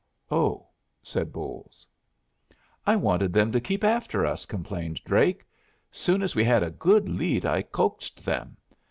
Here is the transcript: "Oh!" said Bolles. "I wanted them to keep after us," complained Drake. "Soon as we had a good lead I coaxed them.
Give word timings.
"Oh!" 0.31 0.65
said 1.03 1.31
Bolles. 1.31 1.85
"I 2.87 2.95
wanted 2.95 3.33
them 3.33 3.51
to 3.51 3.61
keep 3.61 3.83
after 3.83 4.25
us," 4.25 4.47
complained 4.47 4.99
Drake. 5.05 5.45
"Soon 5.91 6.23
as 6.23 6.33
we 6.33 6.43
had 6.43 6.63
a 6.63 6.71
good 6.71 7.07
lead 7.07 7.45
I 7.45 7.61
coaxed 7.61 8.25
them. 8.25 8.57